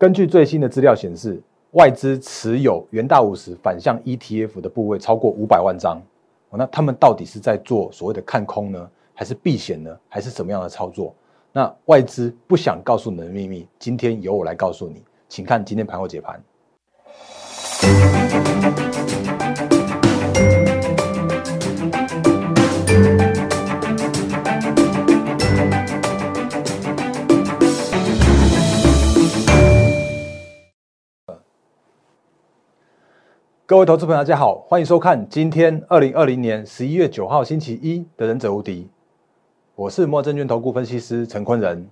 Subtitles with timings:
[0.00, 1.38] 根据最新的资料显示，
[1.72, 6.00] 外资持有元大五十反向 ETF 的部位超过五百万张。
[6.48, 11.14] 哦，那他们到底是在做所谓的看空呢，还是避险呢，还是什么样的操作？
[11.52, 16.42] 那外资不想告诉你的秘密，今天由我来告诉你，请看今天盘后解盘。
[33.70, 38.82] 各位投资朋友，大家好，欢迎收看今天二零二零年十一月九号星期一的《忍者无敌》，
[39.76, 41.88] 我是莫证券投顾分析师陈坤仁。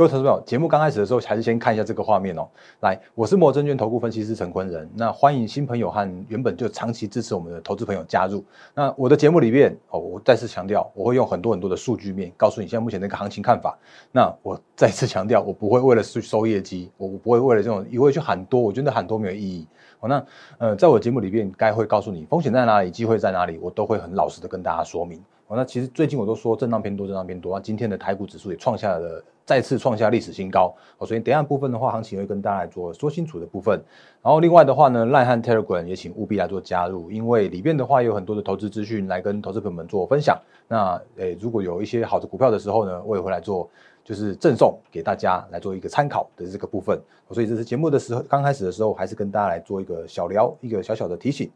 [0.00, 2.48] 各位投资朋友，节目刚开始的时候，还是先看一下这个画面哦。
[2.80, 4.90] 来，我是摩证券投顾分析师陈坤仁。
[4.94, 8.42] 那欢迎新朋友和原本就长期支持我们的投资朋友加入。
[8.74, 13.78] 那我的节目里面哦，我再次强调，我会用很多很多的数据面告诉你现在目前的一个行情看法。
[14.10, 19.68] 那我再次强调，我不会为了去收业绩，我不会为了这种一味去喊多，我觉得喊多没有意义。
[19.98, 20.24] 好，那
[20.56, 25.22] 呃，在我节目里面，该会告诉你风险在哪里，机会在哪里，我都会很老实的跟大家说明。
[25.56, 27.56] 那其实最近我都说震荡偏多，震荡偏多。
[27.56, 30.74] 那今天的台股指数也创下了再次创下历史新高。
[30.96, 33.80] 好，所以等下部分的话，行情会跟大家来做说清楚的部分。
[34.22, 40.38] 然后另外的话呢，赖汉 Telegram 也请务必来做加入，因为里面的话有很多的投资资讯来跟投资朋友们做分享。
[40.68, 43.68] 那诶，如果有一些好的股票的时候呢，我也会来做。
[44.02, 51.48] 就是赠送给大家来做一个参考的这个部分，所以这是节目的时候刚开始的时候，还是跟大家来做一个小聊，一个小小的提醒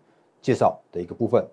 [0.42, 1.45] 介绍的一个部分。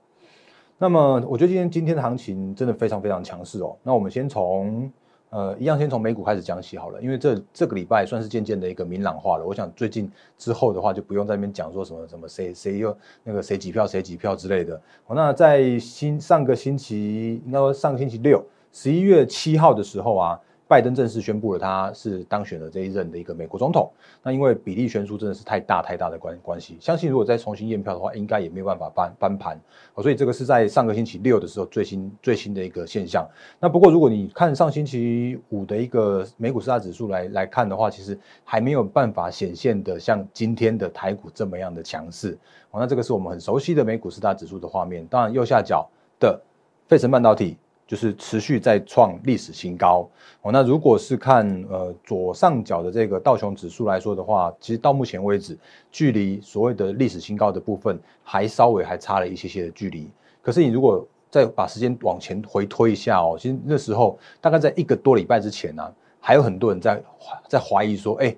[0.82, 3.78] 那么我觉得今天今天的行情真的非常非常强势哦。
[3.84, 4.92] 那我们先从
[5.30, 9.46] 呃一样先从美股开始讲起好了，因为这这个礼拜算是渐渐的一个明朗化了。
[9.46, 14.82] 我想最近之后的话就不用在那边讲说什么什么谁谁又那个谁几票谁几票之类的。
[15.08, 20.40] 那在新上个星期应该说上个星期六十一月七号的时候啊。
[20.72, 23.92] 拜登正式宣布了，他是当选了这一任的一个美国总统。
[24.24, 29.60] 那因为比例悬殊真的是太大太大的关关系，相信如果再重新验票的话，应该也没有办法翻翻盘。
[29.98, 33.28] 所以这个是在上个星期六的时候最新最新的一个现象。
[33.60, 42.38] 那不过如果你看上星期五的一个美股四大指数来来看的话，其实还没有办法显现的像今天的台股这么样的强势。
[42.70, 45.06] 哦，那这个是我们很熟悉的美股四大指数的画面。
[45.08, 45.86] 当然右下角
[46.18, 46.42] 的
[46.88, 47.58] 费城半导体。
[47.92, 50.10] 就是持续在创历史新高
[50.44, 50.50] 哦。
[50.50, 55.58] 那如果是看呃左上角的这个道琼指数来说的话，其实到目前为止，
[55.92, 60.10] 距离所谓的历史新高的部分还稍微还差了一些些的距离。
[60.42, 65.84] 可是你如果再把时间往前回推一下哦，其实那时候大概在一个多礼拜之前呢，
[66.22, 67.04] 还有很多人在
[67.50, 68.34] 在怀疑说，哎，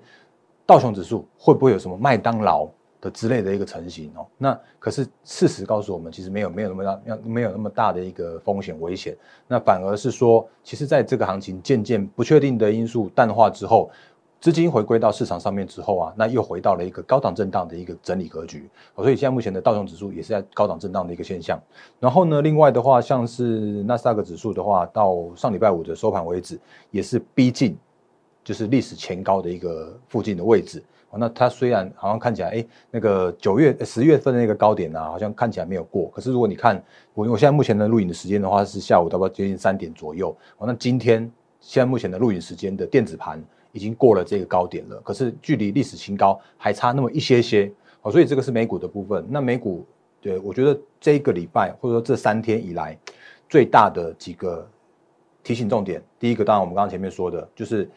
[0.66, 2.68] 道琼指数会不会有什么麦当劳？
[3.04, 9.14] 的之类的一个成型哦，那可是事实告诉我们，其实没有没有那么大，没有那么大的一个风险危险，
[9.46, 13.90] 那反而是说，其实在这个行情渐渐不确定的因素淡化之后，
[14.40, 21.60] 资金回归到市场上面之后啊，那又回到了一个高档震荡的一个整理格局，所以现在目前的道琼指数也是在高档震荡的一个现象。
[22.00, 26.58] 然后呢，另外的话，像是纳斯达克指数的话，到上礼拜五的收盘为止，
[26.90, 27.76] 也是逼近
[28.42, 30.82] 就是历史前高的一个附近的位置。
[31.18, 36.10] 那它虽然好像看起来，哎，那个九月、十月份的那个高点呢，好像看起来没有过。
[36.14, 36.82] 可是如果你看
[37.14, 40.36] 我我现在目前的录影的时间的话，是下午大概接近三点左右。
[40.58, 41.30] 哦，那今天
[41.60, 43.42] 现在目前的录影时间的电子盘
[43.72, 47.70] 已经过了这个高点了，可是距离历史新高还差那么一些些。
[48.02, 49.24] 哦，所以这个是美股的部分。
[49.28, 49.86] 那美股，
[50.20, 52.98] 对我觉得这一个礼拜或者说这三天以来
[53.48, 54.66] 最大的几个
[55.42, 57.88] 提醒重点，第一个当然我们刚刚前面说的就是。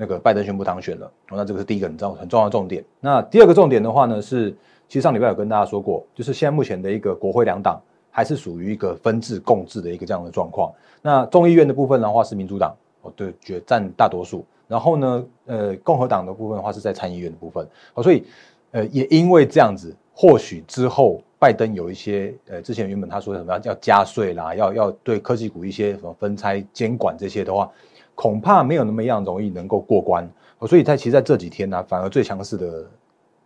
[0.00, 2.82] 那个拜登宣布当选了，那这个是第一个很重很重要的重点。
[3.00, 4.50] 那第二个重点的话呢，是
[4.88, 7.78] 其实上礼拜有跟大家说过，就是现在目前的一个国会两党
[8.10, 10.72] 还是属于一个分治共治的一个这样的状况。
[11.02, 14.42] 那众议院的部分的话是民主党哦，对，决占大多数。
[14.66, 17.68] 然后呢，呃，共和党的部分的话是在参议院的部分。
[17.92, 18.24] 哦，所以
[18.70, 27.70] 呃，也因为这样子，或许之后拜登有一些呃，之前原本他说什么要加税啦，要要对科技股一些什么分拆监管这些的话。
[28.20, 30.28] 恐怕没有那么样容易能够过关，
[30.68, 32.90] 所以在其实在这几天呢，反而最强势的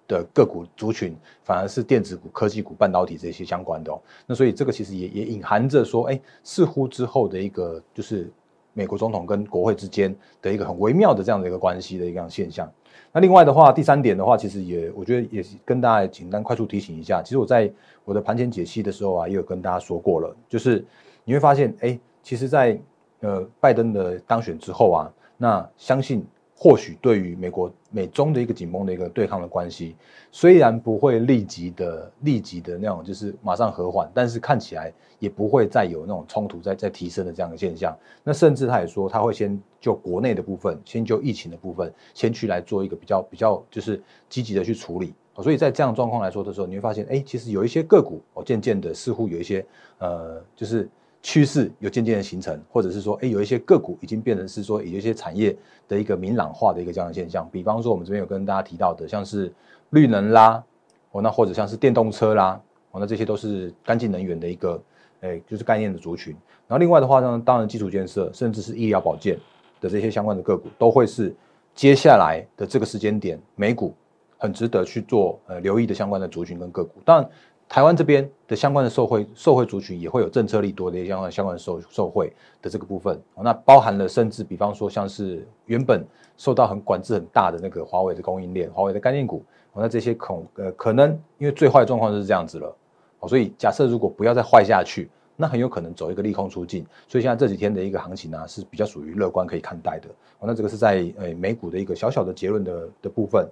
[0.08, 3.96] 的个股族群，反而是电子股、科技股、半导体这些相关的。
[4.26, 8.28] 那所以这个其实也也隐含着说，哎，似乎之后的一个就是
[8.72, 10.12] 美国总统跟国会之间
[10.42, 12.68] 的一个很微妙的这样的一个关系的一个现象。
[13.12, 17.72] 那另外的话，第三点的话，其实也我觉得也跟大家简单快速提醒一下，其实我在
[18.04, 20.84] 我的盘前解析的时候啊，也有跟大家说过了，就是
[21.22, 22.76] 你会发现，哎，其实，在
[23.24, 26.22] 呃，拜登的当选之后啊，那相信
[26.54, 29.96] 或许对于美国美中的一个紧绷的一个对抗的关系，
[30.30, 37.96] 虽然不会立即的立即的那种就是马上和缓，但是看起来也不会再有那种冲突在在提升的这样的现象。
[38.22, 43.98] 那甚至他也说他会先就国内的部分，先就疫情的部分，先去来做一个比较比较就是
[44.28, 45.14] 积极的去处理。
[45.42, 49.64] 所以在这样状况来说的时候，你会发现，哎，其实有一些个股哦，渐渐的似乎有一些
[49.98, 50.86] 呃，就是。
[51.24, 55.56] 趋势有渐渐的形成，或者是说，哎，有一些个股已经变成是说，有一些产业
[55.88, 57.48] 的一个明朗化的一个这样的现象。
[57.50, 59.50] 比方说，我们这边有跟大家提到的，像是
[59.88, 60.62] 绿能啦，
[61.12, 62.60] 哦，那或者像是电动车啦，
[62.90, 64.78] 哦，那这些都是干净能源的一个，
[65.22, 66.36] 哎，就是概念的族群。
[66.68, 69.38] 然后另外的话呢，当然基础建设，甚至是医疗保健
[69.80, 71.34] 的这些相关的个股，都会是
[71.74, 73.94] 接下来的这个时间点，美股
[74.36, 77.00] 很值得去做呃留意的相关的族群跟个股。
[77.02, 77.30] 当然。
[77.68, 82.32] 台湾这边的相关的受惠受惠族群也会有政策利多的相关相关受受惠
[82.62, 86.04] 的这个部分，那包含了甚至比方说像是原本
[86.36, 89.42] 受到很管制很大的那个华为的供应链，华为的概念股，
[89.74, 92.76] 那这些恐呃可能因为最坏的状况就是这样子了，
[93.26, 100.08] 所以假设如果不要再坏下去，那很有可能走一个利空出尽，所以现在这几天的一个行情呢是比较属于乐观可以看待的，
[100.40, 103.48] 那这个是在呃美股的一个小小的结论的的部分。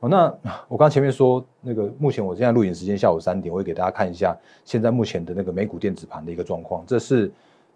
[0.00, 0.32] 哦，那
[0.68, 6.84] 我刚前面说那个，目前我现在录影时间下午三点，我会给大家看一下现在目前的那个美股电子盘的一个状况。
[6.86, 7.32] 这是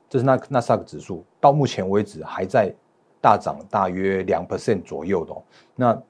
[0.08, 2.72] 这是那那萨克指数，到目前为止还在
[3.20, 5.32] 大涨大约两 percent 左右的。
[5.32, 5.42] 哦
[5.74, 6.02] 那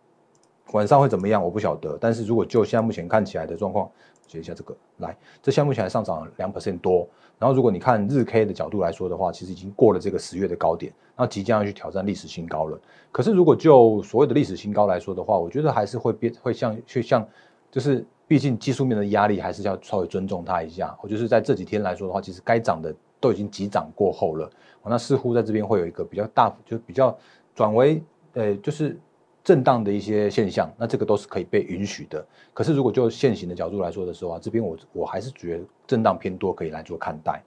[0.72, 1.42] 晚上会怎么样？
[1.42, 1.98] 我不晓得。
[2.00, 3.90] 但是如果就现在目前看起来的状况，
[4.26, 7.06] 写一下这个来，这项目前还上涨两 percent 多。
[7.42, 12.80] 然后如果你看日 K 的角度来说的话，其实已经过了这个十月的高点，那即将要去挑战历史新高了。
[13.10, 17.26] 可是如果就所谓的历史新高来说的话，我觉得还是会变，会像去像，
[17.68, 20.96] 就是毕竟技术面的压力还是要稍微尊重它一下。
[21.02, 24.48] 我就是在这几天来说的话，其实该涨的都已经急涨过后了，
[24.84, 27.18] 那似乎在这边会有一个比较大，就比较
[27.56, 28.00] 转为
[28.34, 28.96] 呃，就是。
[29.44, 32.24] 震荡的一些现象，那这个都是可以被允许的。
[32.54, 37.42] 可是如果就现行的角度来说的时候啊，这边我我还是觉得震荡偏多，可以来做看待。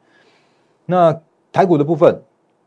[0.86, 1.18] 那
[1.51, 2.19] 台股的部分，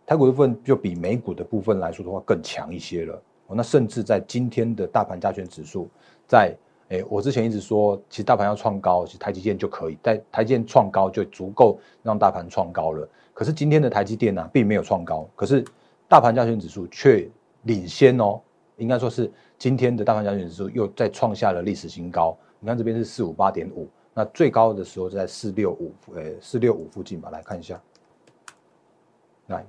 [0.07, 3.23] 台股的部分就比美股的部分来说的话更强一些了。
[3.49, 5.89] 哦，那甚至在今天的大盘加权指数，
[6.27, 6.55] 在
[6.89, 13.07] 诶，我之前一直说，其实大盘要创高，其实台积电就可以，在台积电创高就足够让大盘创高了。
[13.35, 15.63] 可是今天的台积电呢，并没有创高，可是
[16.09, 17.29] 大盘加权指数却
[17.65, 18.41] 领先哦。
[18.79, 22.37] 应该说是今天的大盘交易指数又再创下了历史新高。
[22.59, 27.81] 你看这边是四五八点五，那最高的时候在四六五，呃，四六五附近吧，来看一下。
[29.49, 29.65] 来，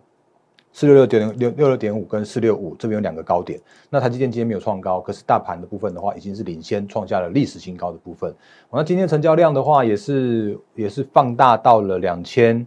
[0.71, 3.59] 四六六点六六六点五跟四六五这边有两个高点。
[3.89, 8.33] 那台积电今天没有创高，可是大盘的部分的话，已经是领先创下了历史新高的部分。
[8.71, 12.65] 那今天成交量的话，也是也是放大到了两千，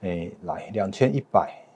[0.00, 1.67] 哎，来两千一百。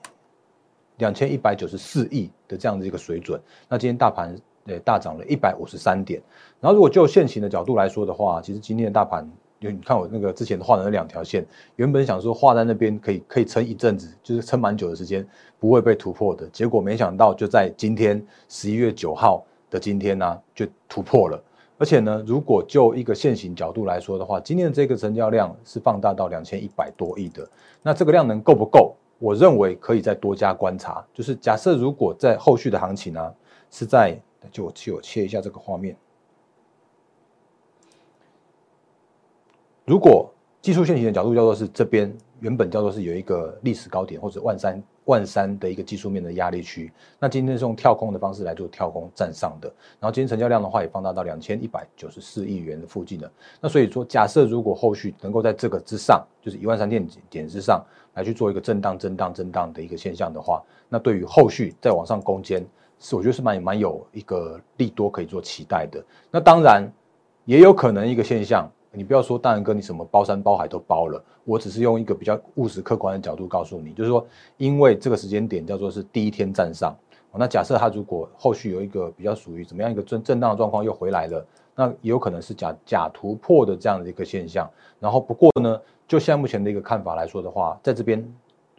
[0.99, 4.37] 两千一百九十四亿的这样的一个水准，那今天大盘
[4.67, 6.21] 呃大涨了一百五十三点。
[6.61, 9.29] 然后如果就现行的角度来说的话，其实今天的大盘，
[9.59, 11.45] 因为你看我那个之前画的那两条线，
[11.77, 15.27] 原本想说画在那边可以可以撑一阵子，就是撑蛮久的时间，
[15.59, 16.47] 不会被突破的。
[16.53, 21.43] 结果没想到就在今天十一月九号的今天呢，就突破了。
[21.79, 27.49] 而且呢，如果就一个现行角度来说的话，今天的这个成交量是放大到两千一百多亿的，
[27.83, 28.95] 那这个量能够不够？
[29.23, 33.33] 我认为可以再多加观察，就是假设如果在后续的行情呢，
[33.71, 34.19] 是在
[34.51, 35.97] 就我切我切一下这个画面，
[39.85, 40.29] 如果
[40.61, 44.83] 技术线型的角度叫做是这边原本叫做是有一个历史高点或者万三。
[45.07, 49.67] 万三的一个技术面的压力区，那今天是用跳空的方式来做跳空站上的，
[49.99, 53.31] 然后今天成交量的话也放大到两千一百九十四亿元的附近了。
[53.61, 62.65] 那所以说，假设如果后续能够在这个之上，就是一万三千点之上来去做一个震荡、震荡、震荡的一个现象的话，那对于后续再往上攻坚，
[62.99, 66.05] 是我觉得是蛮蛮有一个利多可以做期待的。
[66.31, 66.89] 那当然
[67.45, 68.71] 也有可能一个现象。
[68.95, 71.23] 你不要说大仁哥，你什么包山包海都包了。
[71.45, 74.25] 我只是用一个比较务实客观的角度告诉你，就是说，
[74.59, 76.95] 因为这个时间点叫做是第一天站上，
[77.35, 84.71] 那假设它如果后续有一个比较属于怎么样一个震震荡的状况又回来了，那也有可能是假假突破的这样的一个现象。
[85.01, 88.23] 然后不过呢，就现在目前的一个看法来说的话，在这边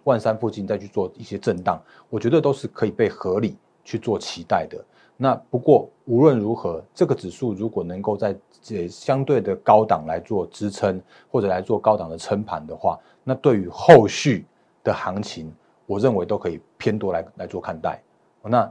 [0.04, 4.78] 万山附近再去做一些震荡，我觉得都是可以被合理去做期待的。
[5.16, 11.02] 那不过无论如何，这个指数如果能够在这相对的高档来做支撑，
[11.32, 14.46] 或者来做高档的撑盘的话，那对于后续
[14.84, 15.54] 的行情，
[15.86, 18.02] 我认为都可以偏多来来做看待。
[18.42, 18.70] 那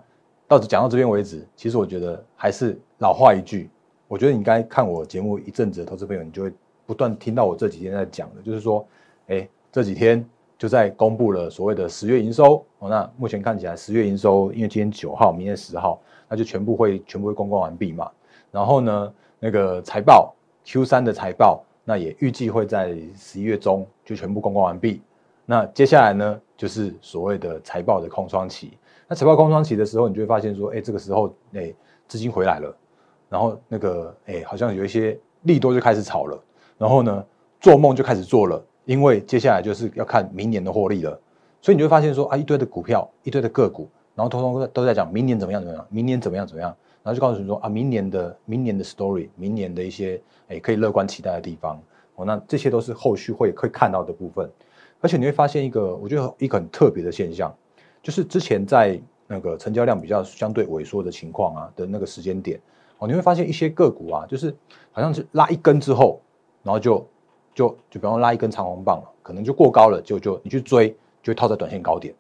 [0.48, 3.70] 到此讲到这边为止，其实我觉得还是老话一句，
[4.08, 6.52] 我觉得你应该看我节目一阵子的投资朋友，你就会
[6.84, 8.86] 不断听到我这几天在讲的，就是说，
[9.28, 10.28] 哎，这几天。
[10.58, 16.00] 就在公布了所谓的十月营收哦，那目前看起来十月营收，因为今天九号，明天十号，
[16.32, 18.10] 那就全部会全部会公关完毕嘛。
[18.50, 20.34] 然后呢，那个财报
[20.64, 25.02] Q 三的财报，那也预计会在十一月中就全部公关完毕。
[25.44, 28.72] 那接下来呢，就是所谓的财报的空窗期。
[29.06, 31.70] 那财报空窗期的时候，你就会发现说，哎，这个时候，哎，
[32.08, 32.74] 资金回来了，
[33.28, 36.42] 然后那个，哎，好像有一些利多就开始炒了，
[36.78, 37.22] 然后呢，
[37.60, 41.20] 做梦就开始做了，因为接下来就是要看明年的获利了。
[41.60, 51.80] 所以你就会发现说，啊，一堆的股票，一堆的个股，然后通通都在讲明年怎么样怎么样，明年怎么样怎么样，然后就告诉你说，啊，明年的明年的 story，明年的一些，哎，可以乐观期待的地方。
[52.16, 54.50] 哦，那这些都是后续会会看到的部分。
[55.00, 57.52] 而且你会发现一个，我觉得一个很特别的现象，
[58.02, 62.60] 就是之前在那个成交量比较相对萎缩的情况啊的那个时间点，
[62.98, 64.54] 哦，你会发现一些个股啊，就是
[64.92, 66.20] 好像是拉一根之后，
[66.62, 67.04] 然后就
[67.54, 72.14] 就就比方说拉一根长红棒，可能就过高了，就就你去追，就套在短线高点。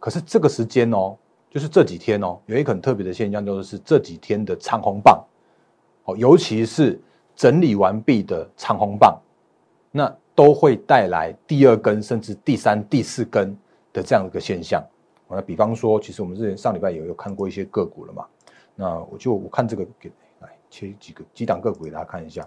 [0.00, 1.16] 可是这个时间哦，
[1.54, 5.24] 就是这几天哦，有一个很特别的现象，就是这几天的长红棒，
[6.04, 7.00] 哦，尤其是
[7.34, 9.18] 整理完毕的长红棒，
[9.90, 10.14] 那。
[10.36, 13.56] 都会带来第二根甚至第三、第四根
[13.92, 14.84] 的这样一个现象。
[15.28, 18.26] 那比方说，其实我们之前上礼拜有有看过一些个股了嘛？
[18.74, 22.44] 那我就我看这个给来切几个几档个股给大家看一下。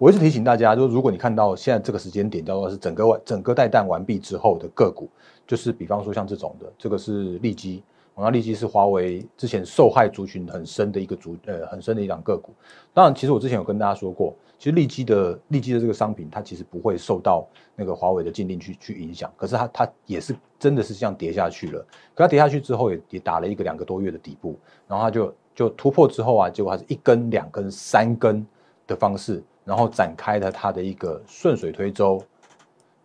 [0.00, 5.10] 我一直提醒大家，就是如果你看到现在这个时间点叫做是整个完整个带弹完毕之后的个股，
[5.46, 7.82] 就是比方说像这种的，这个是利基。
[8.16, 12.52] 那利基是华为之前受害族群很深的一个族，呃，很深的一档个股。
[12.94, 19.30] 当然，其实我之前有跟大家说过，其实利基的利基的这个商品，它其实不会受到那个华为的禁令去去影响。
[19.36, 21.80] 可是它它也是真的是这样跌下去了。
[22.14, 28.46] 可它跌下去之后，也也打了一个两个多月的底部，然后它就就突破之后啊，结果它是一根、两根、三根
[28.86, 32.22] 的方式，然后展开了它的一个顺水推舟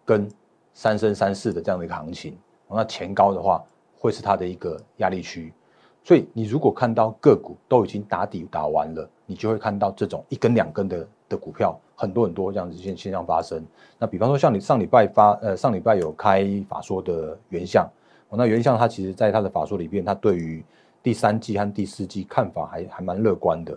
[0.04, 0.28] 跟
[0.74, 2.38] 三升三世的这样的一个行情。
[2.70, 3.64] 那前高的话。
[3.98, 5.52] 会是它的一个压力区，
[6.04, 13.66] 所以你如果看到个股都已经打底打完了，你就会看到这种一根两根的的股票很多很多这样子现现象发生。
[13.98, 17.90] 那比方说像你上礼拜发呃上礼拜有开法说的原相，
[18.30, 20.64] 那原相它其实在它的法说里边，它对于
[21.02, 23.76] 第三季和第四季看法还还蛮乐观的。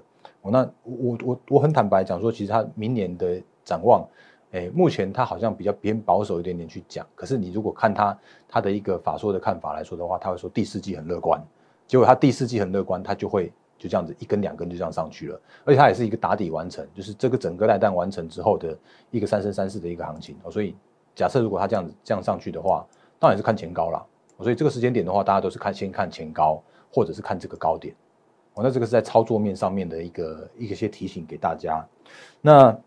[0.51, 4.07] 那我我我很坦白讲说，其实它明年的展望。
[4.51, 11.39] 哎，目前他好像比较偏保守一点点去讲，可是你如果看他他的一个法说的看法来说的话，他会说第四季很乐观，
[11.87, 18.75] 结果他第四季很乐观，他就会就这样子一根两根就这样上去了，而且它也是一个打底完成，就是这个整个带弹完成之后的
[19.11, 20.75] 一个三升三四的一个行情哦，所以
[21.15, 22.87] 假设如果它这样子这样上去的话，
[23.19, 24.03] 当然是看前高了，
[24.39, 26.59] 所以这个时间点的话，大家都是看先看前高，
[26.91, 27.95] 或者是看这个高点，
[28.63, 31.87] 那这个是在操作面上面的一个一个些提醒给大家，
[32.41, 32.79] 那。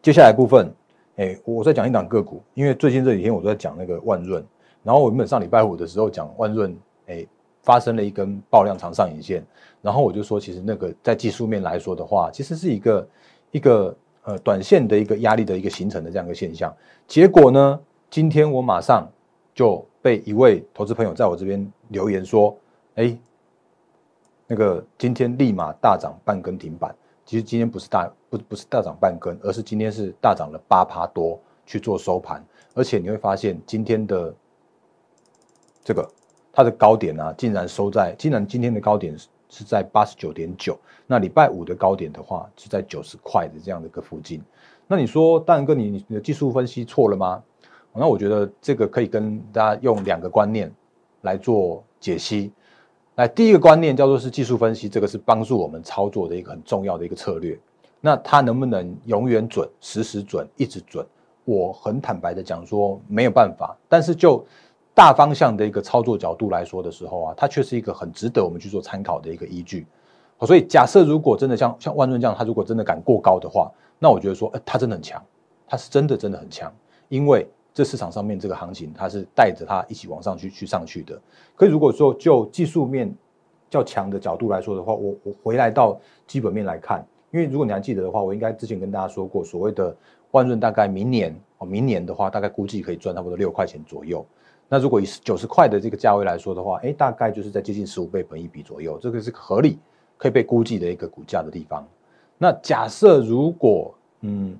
[0.00, 0.72] 接下来部分，
[1.16, 4.42] 哎，我再讲一档个股，因为最近这几天我都在讲那个万润，
[4.84, 6.74] 然后我原本上礼拜五的时候讲万润，
[7.08, 7.26] 哎，
[7.62, 9.44] 发生了一根爆量长上影线，
[9.82, 13.08] 然后我就说，其实那个在技术面来说的话，其实是一个
[13.50, 16.72] 一个呃短线的一个压力的一个形成的这样一个现象。
[17.08, 19.06] 结果呢，今天我马上
[19.52, 22.56] 就被一位投资朋友在我这边留言说，
[22.94, 23.18] 哎，
[24.48, 26.92] 那个今天立马大涨半根停板。
[27.24, 32.42] 其实今天不是大不不是大涨半根，而是今天是大涨了八趴多去做收盘，
[32.74, 34.34] 而且你会发现今天的
[35.84, 36.10] 这个
[36.50, 39.14] 它的高点啊，竟然收在竟然今天的高点
[39.50, 44.42] 是在八十九点九，那礼拜五的高点的话是在九十块的这样的一个附近。
[44.86, 47.42] 那你说大哥，你你的技术分析错了吗？
[47.92, 50.72] 那我觉得这个可以跟大家用两个观念
[51.20, 52.50] 来做解析。
[53.18, 57.58] 来，第一个观念叫做是技术分析，这个是帮助我们操作的一个很重要的一个策略。
[58.00, 61.04] 那它能不能永远准、时时准、一直准？
[61.44, 63.76] 我很坦白的讲说没有办法。
[63.88, 64.46] 但是就
[64.94, 69.84] 大方向的一个操作角度来说的时候啊，它却是一个很值得我们去做参考的一个依据。
[70.42, 75.20] 所以假设如果真的像像万润这样，它如果真的敢过高的话，那我觉得说，呃，它真的很强，
[75.66, 76.72] 它是真的真的很强，
[77.08, 77.48] 因为。
[77.78, 81.16] 这市场上面这个行情，它是带着它一起往上去去上去的。
[81.54, 83.14] 可以如果说就技术面
[83.70, 89.96] 较强的角度来说的话，我我回来到基本面来看，因为如果你还记得的话，我应该之前跟大家说过，所谓的
[90.32, 94.26] 万润大概明年哦，明年的话大概估计可以赚差不多六块钱左右。
[94.68, 99.78] 那如果以九十块的这个价位来说的话，哎，大概就是在接近十五倍本一比左右，这个是合理
[100.16, 101.86] 可以被估计的一个股价的地方。
[102.38, 104.58] 那假设如果嗯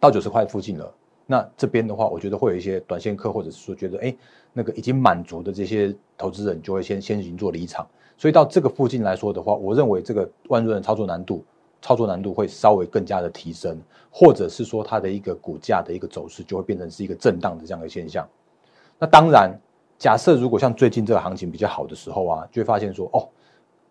[0.00, 0.92] 到九十块附近了。
[1.32, 4.14] 那这边的话，我觉得会有一些短线客，或者是说觉得哎，
[4.52, 7.86] 那个已经满足的这些投资人，就会先先行做离场。
[8.18, 11.42] 所以到这个附近来说的话，我认为这个万润的操作难度，
[11.80, 18.28] 操作难度会稍微更加的提升，或者是说它的一个股价的一个走势就会变成是一个震荡的这样的现象。
[18.98, 19.58] 那当然，
[19.98, 23.26] 假设如果像最近这个行情比较好的时候啊，就会发现说哦，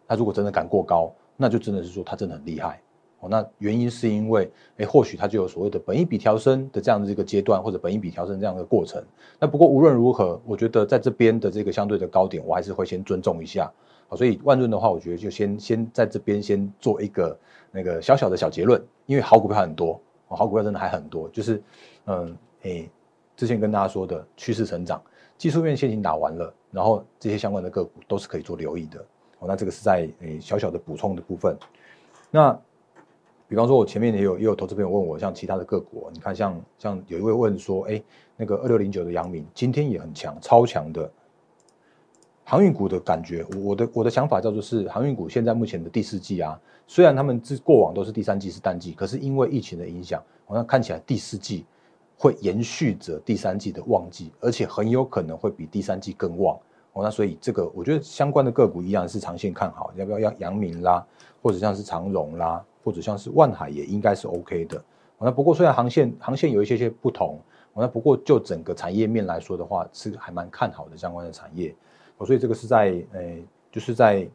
[0.07, 2.79] 它如果真的敢过高，那就真的是说它真的很厉害
[3.21, 3.29] 哦。
[3.29, 9.01] 那原因是因为，哎，或许它就有所谓的本一比调升的这样的一个阶段，或者本一比调升这样的过程。
[9.39, 13.71] 那不过无论如何，我觉得在这边的这个相对的高点，我还是会先尊重一下。
[14.09, 17.39] 好，所以万润的话，我觉得就先先在这边先做一个
[17.71, 19.97] 那个小小的小结论，因为好股票很多，
[20.27, 21.63] 好股票真的还很多，就是
[22.07, 22.89] 嗯，哎，
[23.37, 25.01] 之前跟大家说的趋势成长，
[25.37, 28.99] 技术面先行打完了，然后这些相关的个股都是可以做留意的。
[29.39, 31.57] 哦，那这个是在诶小小的补充的部分。
[32.29, 32.59] 那
[33.51, 38.01] 比方说，我前面也有也有投资朋友问我，像其他的个股，你看像像有一位问说，哎，
[38.37, 41.11] 那个二六零九的阳明今天也很强，超强的
[42.45, 51.65] 航运股的感觉，我的我的想法叫做是航运股现在目前的第四季啊，虽然他们自过往都是第三季是淡季，可是因为疫情的影响，好像看起来第四季
[52.17, 56.57] 会延续着第三季的旺季，而且很有可能会比第三季更旺。
[56.93, 61.05] 哦，那所以这个我觉得相关的个股一样是长线看好，要不要要阳明啦，
[61.41, 64.77] 或者像是长荣啦，或者像是万海也应该是 OK 的。
[64.77, 67.39] 哦那不过虽然航线航线有一些些不同，
[67.73, 71.73] 哦那不过就整个产业面来说的话，是还蛮看好的相关的产业。
[72.17, 74.27] 哦，所以这个是在诶，就是在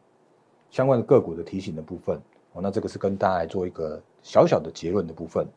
[0.71, 2.19] 相关的个股的提醒的部分。
[2.53, 5.47] 哦，那这个是跟大家来做一个小小的结论的部分。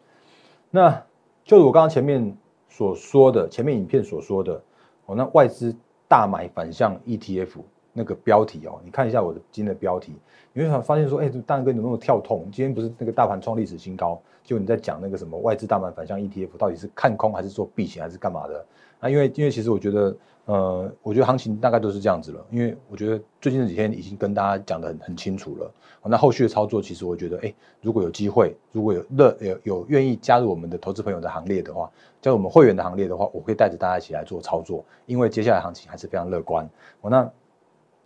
[0.71, 1.03] 那
[1.47, 2.37] 就是我刚刚前面
[2.69, 4.61] 所说的，前面影片所说的，
[5.07, 5.75] 哦，那外资。
[6.11, 7.61] 大买反向 ETF
[7.93, 10.17] 那个标题哦，你看一下我的今天的标题，
[10.53, 12.49] 你会发现说，哎，大哥你怎么那么跳痛？
[12.51, 18.67] 今天不是那个大盘创历史新高，就你在讲那个什么外资大买反向 ETF，到底是看空还是做避险还是干嘛的？
[19.01, 20.17] 啊，因为因为其实我觉得。
[20.47, 25.71] 呃，我觉得行情大概都是这样子了，因为我觉得最近这几天已经跟大家讲的很很清楚了。
[26.03, 31.89] 那后续的操作，其实我觉得，哎，如果有机会，如果有乐有有愿意加入我们的投资朋友的行列的话，
[32.21, 36.69] 加入我们会员的行列的话，我会带着大家一起来做操作，因为接下来行情还是非常乐观。
[37.01, 37.31] 我，那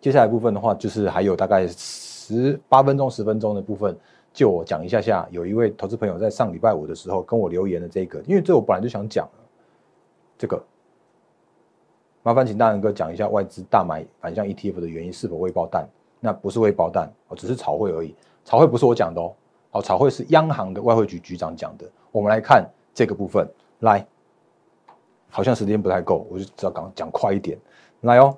[0.03, 3.97] 接下来部分的话，就是还有大概十八分钟、十分钟的部分，
[4.35, 5.27] 就我讲一下下。
[5.31, 9.27] 有一位投资朋友在上礼拜五的时候跟我留言的这个，因为这我本来就想讲
[10.37, 10.63] 这个。
[12.25, 15.87] 麻烦请大人哥讲一下外资大买反向 ETF 的原因是否会爆弹？
[16.21, 18.15] 那不是会爆弹哦，只是炒汇而已。
[18.47, 19.31] 炒汇不是我讲的哦，
[19.71, 21.87] 好，炒汇是央行的外汇局局长讲的。
[22.11, 23.47] 我们来看这个部分，
[23.81, 24.07] 来，
[25.29, 27.59] 好像时间不太够，我就只要讲讲快一点。
[28.01, 28.35] 来哦，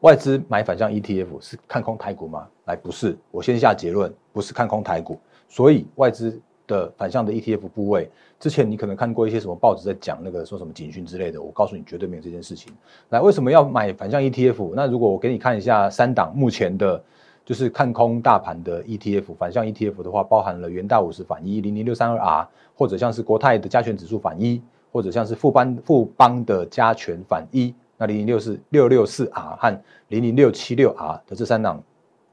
[0.00, 2.48] 外资买反向 ETF 是看空台股吗？
[2.64, 6.40] 来，不是，我先下结论，不是看空台股，所以外资。
[6.66, 12.72] 的反向的 ETF 部位，之前你可能看过一些什么报纸在讲那个说什么警讯之类的，我告诉你绝对没有这件事情。
[13.10, 14.72] 来，为什么要买反向 ETF？
[14.74, 17.02] 那如果我给你看一下三档目前的，
[17.44, 31.82] 就是看空大盘的 ETF，反向 ETF 的话，包含了元大五十反一零零六三二 R，或者像是国泰的加权指数反一，或者像是富邦富邦的加权反一，那零零六是六六四 R 和零零六七六 R 的这三档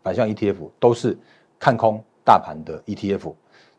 [0.01, 1.17] 反向 ETF 都是
[1.59, 3.33] 看空大盘的 ETF。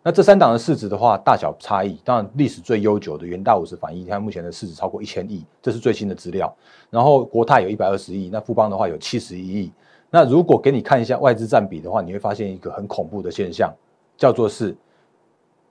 [0.04, 6.52] 那这三档的市值的话，大小差异，当然历史最悠久的元大五十反一，它目前的市值超过一千亿，这是最新的资料。
[6.90, 9.72] 然后国泰有一百二十亿，那富邦的话有七十一亿。
[10.10, 13.72] 那如果给你看一下外资占比的话，你会发现一个很恐怖的现象，
[14.16, 14.76] 叫做是，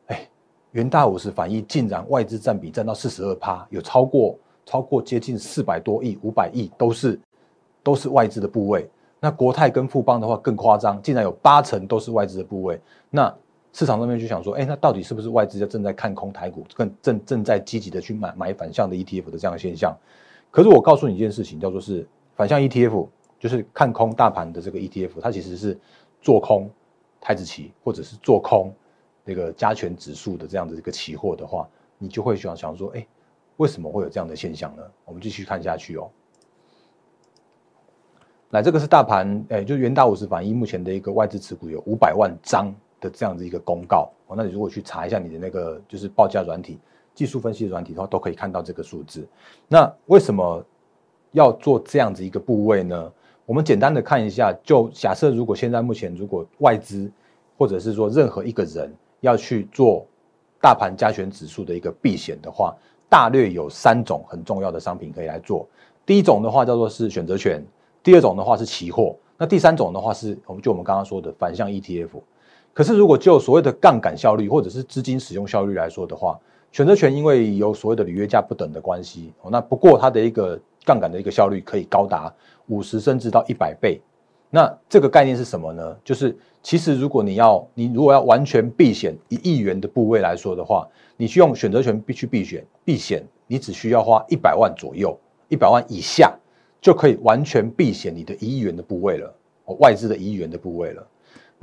[0.08, 0.28] 哎，
[0.72, 7.20] 元大五十反一竟然外资占比占到四十二趴，有超过超过接近四百多亿、五百亿都是
[7.84, 8.89] 都是外资的部位。
[9.20, 12.82] 那国泰跟富邦的话更夸张，竟然有八成都是外资的部位。
[13.10, 13.32] 那
[13.73, 19.97] 市场上面就想说，哎，那到底是不是外资在正在看空台股，更正正在积极的去买买反向的 ETF 的这样的现象？
[20.51, 22.05] 可是我告诉你一件事情，叫做是
[22.36, 23.07] 反向 ETF，
[23.39, 25.79] 就是看空大盘的这个 ETF，它其实是
[26.21, 26.69] 做空
[27.21, 28.73] 台子期或者是做空
[29.23, 31.65] 那个加权指数的这样的一个期货的话，
[31.97, 33.07] 你就会想想说，哎，
[33.55, 34.84] 为什么会有这样的现象呢？
[35.05, 36.10] 我们继续看下去哦。
[38.49, 42.69] 来，这个是大盘，哎，就是元大五十反一目前的一个外资持股有五百万张。
[43.02, 46.80] 的这样子一个公告哦，那你如果去查一下你的那个就是报价软体、
[47.14, 49.28] 技术分析软体的话，都可以看到这个数字。
[49.68, 50.64] 那为什么
[51.32, 53.12] 要做这样子一个部位呢？
[53.46, 57.12] 我们简单的看一下，就假设如果现在目前如果外资
[57.58, 60.06] 或者是说任何一个人要去做
[60.62, 62.74] 大盘加权指数的一个避险的话，
[63.10, 65.68] 大略有三种很重要的商品可以来做。
[66.06, 67.62] 第一种的话叫做是选择权，
[68.02, 72.10] 第二种的话是期货，那第三种的话是我们就我们刚刚说的反向 ETF。
[72.73, 76.39] 可是，如果就所谓的杠杆效率或者是资金使用效率来说的话，
[76.71, 82.34] 选择权因为有所谓的履约价不等的关系，哦，那不过它的一个杠杆的一个效率可以高达
[82.67, 83.99] 五十甚至到一百倍。
[84.49, 85.95] 那这个概念是什么呢？
[86.03, 95.17] 就是其实如果你要你如果要完全避险一亿元的部位来说的话，你去用选择权必须避险避险，你只需要花一百万左右，
[95.49, 96.34] 一百万以下
[96.79, 99.34] 就可以完全避险你的一亿元的部位了。
[99.79, 101.07] 外资的一亿元的部位了。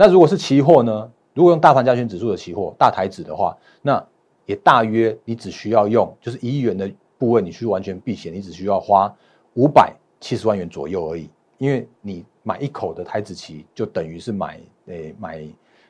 [0.00, 1.10] 那如果是期货呢？
[1.34, 4.04] 如果用大盘加权指数的期货大台指的话，那
[4.46, 9.12] 也大约你只需要用就是一亿元的部位，你去完全避险，你只需要花
[9.54, 11.28] 五百七十万元左右而已。
[11.58, 15.44] 因为你买一口的台子期，就等于是买诶买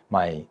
[0.09, 0.43] 买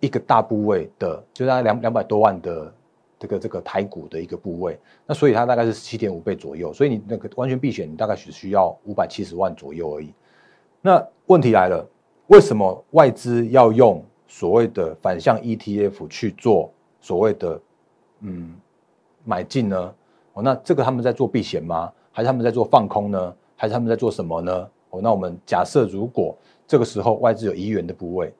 [0.00, 2.74] 一个大部位的，就大概两两百多万的
[3.18, 4.78] 这个这个台股的一个部位。
[5.06, 10.12] 那所以它大概是七点五倍左右，所以你那个完全避险，你大概只需要五百七十万左右而已。
[10.82, 11.88] 那问题来了，
[12.32, 14.02] 为什么外资要用？
[14.26, 17.60] 所谓的反向 ETF 去做所谓的
[18.20, 18.54] 嗯
[19.22, 19.94] 买进呢？
[20.32, 21.92] 哦，那这个他们在做避险吗？
[22.10, 23.34] 还是他们在做放空呢？
[23.54, 24.66] 还是他们在做什么呢？
[24.88, 26.34] 哦，那我们假设如果
[26.66, 28.32] 这个时候外资有一亿元的部位，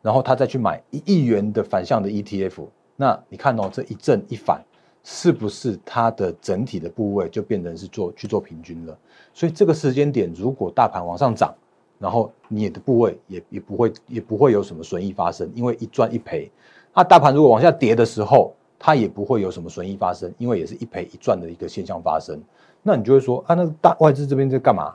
[0.00, 4.64] 然后他再去买一亿元的反向的 ETF，那你看哦，这一正一反，
[5.02, 8.96] 是不是它的整体的部位就变成是做去做平均了？
[9.34, 11.52] 所以这个时间点，如果大盘往上涨，
[11.98, 16.50] 然后你的部位也也不会也不会有什么损益发生，因为一赚一赔。
[16.94, 22.40] 那大盘如果往下跌的时候，它也不会有什么损益发生，因为也是一赔一赚的一个现象发生。
[22.82, 24.94] 那你就会说啊，那大外资这边在干嘛？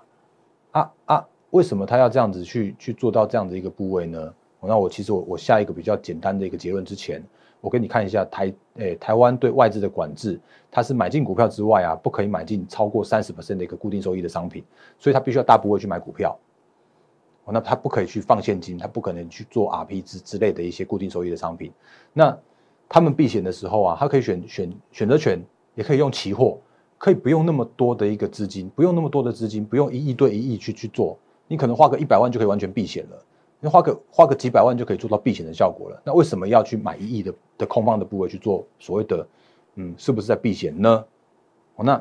[0.72, 4.34] 啊啊，为什么他要这样子去去做到这样的一个部位呢？
[4.62, 7.22] 那我其实我我下一个比较简单的一个结论之前，
[7.60, 14.64] 我给你看一下台诶台湾对外资的管制，它是买进股票之外啊，不可以买进超过三十的一个固定收益的商品，
[15.00, 16.38] 所以它必须要大部位去买股票。
[17.52, 21.72] 那他不可以去放现金，他不可能去做 RP 之之类的一些固定收益的商品。
[22.14, 22.38] 那
[22.90, 25.42] 他们避险的时候啊，他可以选选选择权，
[25.76, 26.60] 也可以用期货，
[26.98, 33.26] 可以不用那么多的一个资金，不用那么多的资金，不用一亿对一亿去去做，你可能花个一百万就可以完全避险了，
[33.60, 36.02] 你花个花个几百万就可以做到避险的效果了。
[36.06, 39.28] 那为什么要去买一亿的的空方的部位去做所谓的
[39.76, 41.06] 嗯，是不是在避险呢？
[41.76, 41.98] 哦，那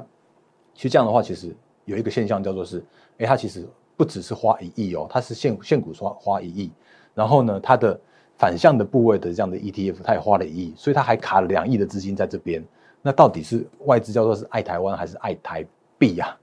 [0.74, 2.84] 其实这样的话，其实有一个现象叫做是，
[3.18, 3.68] 哎，它其实。
[4.00, 6.70] 不只是花一亿哦，它是现现股花花一亿，
[7.14, 8.00] 然后呢，它的
[8.38, 12.64] 反向的部位的这样的 ETF，它也花了一亿，所以它还卡了两亿的资金在这边。
[13.02, 15.66] 那到底是外资叫做是爱台湾还是爱台
[15.98, 16.34] 币呀？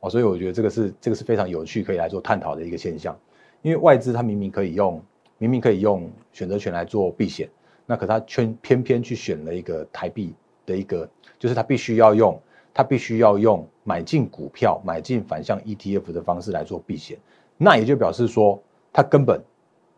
[0.00, 3.14] 哦，所以我觉得这个是这个是非常有趣可以来做探讨的一个现象。
[3.60, 4.98] 因为外资它明明可以用
[5.36, 7.50] 明明可以用选择权来做避险，
[7.84, 11.06] 那可它却偏偏去选了一个台币的一个，
[11.38, 12.40] 就是它必须要用。
[12.74, 17.16] 他必须要用买进股票、买进反向 ETF 的方式来做避险，
[17.56, 19.42] 那也就表示说，他根本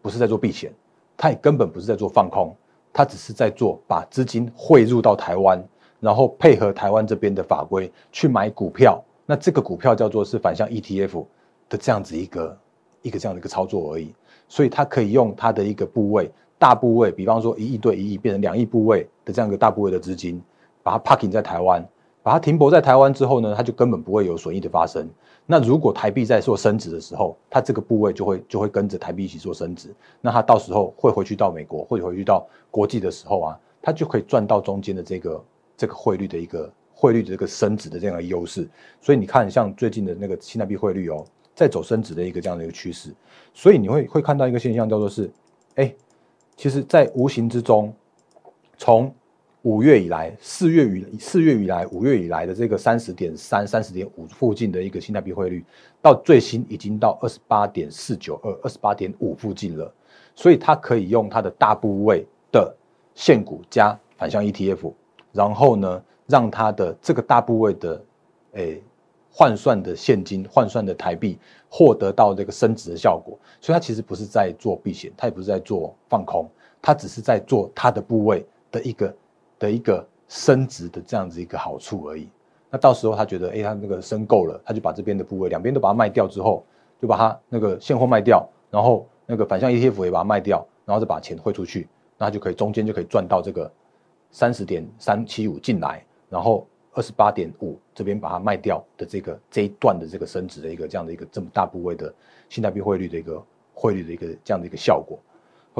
[0.01, 0.73] 不是在做避险，
[1.17, 2.55] 他也根本不是在做放空，
[2.93, 5.61] 他只是在做把资金汇入到台湾，
[5.99, 9.03] 然后配合台湾这边的法规去买股票。
[9.27, 11.27] 那这个股票叫做是反向 ETF
[11.69, 12.59] 的这样子一个
[13.03, 14.15] 一个这样的一个操作而已。
[14.47, 20.41] 所以他可以用他的一个部位大部位，比方说一亿对一亿变成两亿部位的这样一个大部位的资金，
[20.85, 21.85] 把它 parking 在台湾。
[22.23, 25.09] 把它停泊在台湾之后呢，它就根本不会有损益的发生。
[25.47, 29.95] 那如果台币在做升值的时候，它这个部位就会就会跟着台币一起做升值。
[30.21, 35.45] 那它到时候会回去到美国，或者回去到国际的时候啊，它就可以赚到中间的这个
[35.77, 38.69] 这个汇率的一个汇率的这个升值的这样的优势。
[39.01, 43.13] 所以你看，像最近的那个新台币汇率哦，在走升值的一个这样的一个趋势。
[43.53, 45.29] 所以你会会看到一个现象，叫做是，
[45.75, 45.93] 哎，
[46.57, 47.93] 其实，在无形之中，
[48.77, 49.13] 从
[49.63, 55.63] 五月以来，四月以四月以来，五月以来的这个三十点三、三十点五附近的一个新台币汇率，
[56.01, 59.93] 到最新已经到二十八点四九二、二十八点五附近了。
[60.35, 62.75] 所以它可以用它的大部位的
[63.15, 64.95] 现股加反向 ETF，
[65.31, 68.03] 然后呢，让它的这个大部位的
[68.53, 68.83] 诶
[69.31, 73.39] 换算的现金、换算的台币获得到这个升值的效果。
[73.61, 76.49] 所以它其实不是在做避险，它也不是在做放空，
[76.81, 79.15] 它只是在做它的部位的一个。
[79.61, 82.29] 的一个升值的这样子一个好处而已。
[82.69, 86.65] 那到时候他觉得，哎，他那个升够了，他就把这边的部位两边都把它卖掉之后，
[87.01, 93.71] 就把它那个现货卖掉，然后那个反向 ETF 也把它卖掉，然后再把钱汇出去，那他就可以中间就可以赚到这个
[94.31, 102.15] 三十点三七五进来，然后二十八点五这边把它卖掉的这个这一段的这个升值的一个这样的一个这么大部位的
[102.49, 103.43] 新台币汇率的一个
[103.75, 105.19] 汇率的一个这样的一个效果。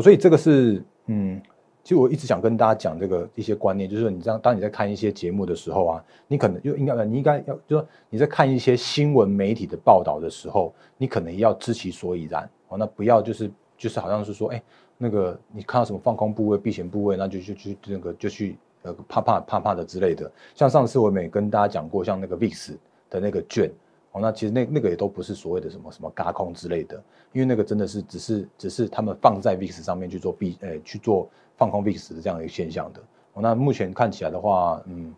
[0.03, 1.41] 所以这个是嗯。
[1.83, 14.63] 其实我一直想跟大家讲这个一些观念，就是，你这样当你在看一些节目的时候啊，你可能就应该，你应该要，就说你在看一些新闻媒体的报道的时候，你可能要知其所以然哦，那不要就是就是好像是说，哎，
[14.99, 20.31] 那个你看到什么放空部位、避险部位，那就就去那个就去呃怕怕怕怕的之类的。
[20.55, 22.77] 像上次我也跟大家讲过，像那个 VIX
[23.09, 23.71] 的那个券
[24.13, 26.97] 哦，那其实那那个也都不是所谓的什么什么嘎空之类的，
[27.33, 31.29] 因为那个真的是只是只是他们放在 VIX 上面去做避，呃去做。
[31.61, 33.01] 放空 VIX 的这样一个现象的，
[33.35, 35.15] 哦那目前看起来的话，嗯，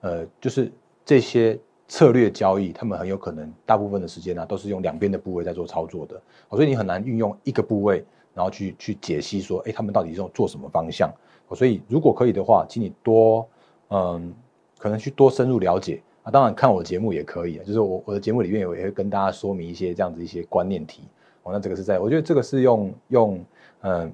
[0.00, 0.70] 呃，就是
[1.04, 6.14] 这些策略交易，他们很有可能大部分的时间呢都是用两边的部位在做操作的，
[6.50, 11.12] 哦所以你很难运用一个部位，然后去去解析说，哎，他们到底是做什么方向？
[11.48, 13.44] 哦所以如果可以的话，请你多
[13.88, 14.32] 嗯，
[14.78, 16.30] 可能去多深入了解啊。
[16.30, 21.02] 当然看我的节目也可以啊，就是我我的节目里面我也会跟大家说明一些这样子一些观念题。
[21.42, 23.44] 哦，那这个是在我觉得这个是用用
[23.80, 24.12] 嗯，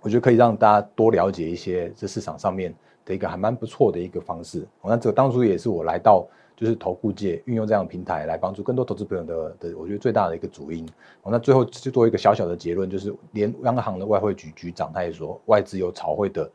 [0.00, 2.74] 我觉得可以让大家多了解一些这市场上面
[3.04, 4.60] 的一个还蛮不错的一个方式。
[4.82, 6.26] 哦，那这个当初也是我来到。
[6.56, 10.84] 就是投顾界运用这样的平台来帮助更多投资朋友的的，我觉得最大的一个主因。
[11.22, 16.50] 哦，那最后就做一个小小的结论，就是连央行的外汇局局长他也说，外资有炒汇的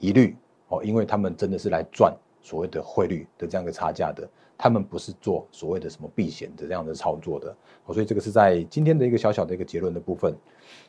[0.00, 2.12] 疑虑哦，因为他们真的是来赚
[2.44, 7.52] 所谓的汇率的这样一个差价的，他们不是做所谓的什么避险的这样的操作的。
[7.92, 10.32] 所以这个是在今天的一个小小的一个结论的部分。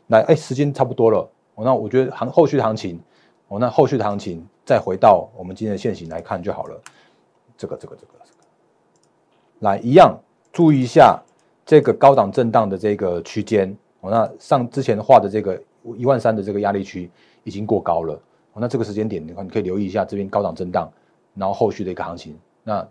[0.06, 3.00] 那哎，时间差不多了，那我觉得行后续行情，
[3.48, 6.80] 哦，那后续的行情再回到我们今天的现形来看就好了。
[7.58, 8.12] 这个，这个，这个。
[9.60, 10.20] 来一样，
[10.52, 11.18] 注意一下
[11.66, 14.12] 这个高档震荡的这个区间哦。
[14.12, 15.60] 那上之前画的这个
[15.96, 17.10] 一万三的这个压力区
[17.46, 18.14] 已经过高了
[18.52, 18.60] 哦。
[18.60, 20.92] 那这个时间点的话，你可以留意一下这边高档震荡，
[21.36, 22.38] 然后后续的一个行情。
[22.64, 22.88] 那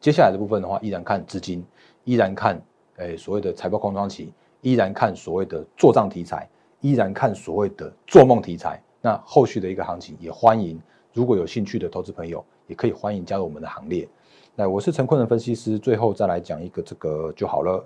[0.00, 1.64] 接下来的部分的话，依然看资金，
[2.04, 2.60] 依然看
[2.96, 6.48] 诶所谓的财报空窗期，依然看所谓的做账题材，
[6.80, 8.82] 依然看所谓的做梦题材。
[9.00, 10.80] 那后续的一个行情也欢迎，
[11.12, 14.08] 如果有兴趣的投资朋友，也可以欢迎加入我们的行列。
[14.56, 17.84] 来，我是陈坤的分析师，最后再来讲一个这个就好了。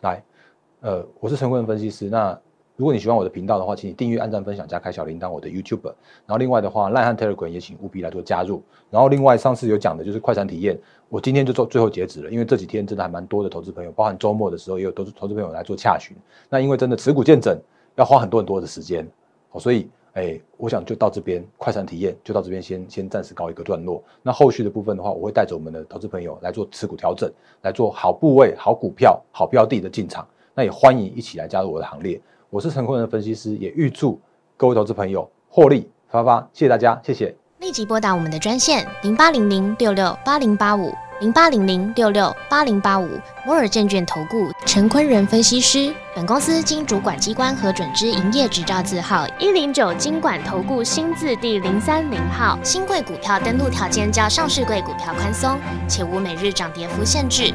[0.00, 0.22] 来，
[0.80, 2.10] 呃，我是陈坤的分析师。
[2.10, 2.38] 那
[2.82, 5.84] 如果你喜欢我的频道的话，请你订阅、按赞、分享、加开小铃铛，我的 YouTube。
[6.26, 8.60] 然后另外的话，赖汉 Telegram 也请务必来做加入。
[8.90, 10.76] 然后另外上次有讲的就是快闪体验，
[11.08, 16.16] 我今天就做最后截止了，因为这几天真的还蛮多的投资朋友，包含周末的时候也有都是投资朋友来做洽询。
[16.50, 17.56] 那因为真的持股见证
[17.94, 19.08] 要花很多很多的时间，
[19.52, 19.88] 哦，所以。
[20.14, 24.02] 哎，我想就到这边，快闪体验就到这边，先先暂时告一个段落。
[24.22, 30.28] 那后续的部分的话，我会带着我们的投资朋友来做持股调整，来做好部位、好股票、好标的的进场。
[30.54, 32.20] 那也欢迎一起来加入我的行列。
[32.52, 34.20] 我是陈坤仁分析师，也预祝
[34.58, 36.46] 各位投资朋友获利发发。
[36.52, 37.34] 谢谢大家，谢谢。
[37.60, 40.92] 立即拨打我们的专线零八零零六六八零八五。
[41.20, 43.08] 零八零零六六八零八五
[43.46, 52.58] 摩尔证券投顾陈坤仁分析师，本公司经主管机关核准之营业执照字号一零九金管投顾新字第零三零号。
[52.64, 57.54] 新贵股票登录条件较上市贵股票宽松，且无每日涨跌幅限制。